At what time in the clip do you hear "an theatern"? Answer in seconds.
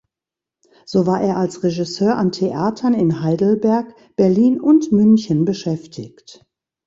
2.17-2.95